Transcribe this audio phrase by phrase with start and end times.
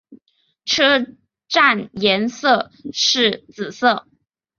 [0.65, 1.05] 车
[1.47, 4.07] 站颜色是紫色。